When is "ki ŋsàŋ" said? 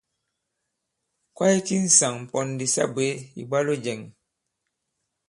1.65-2.15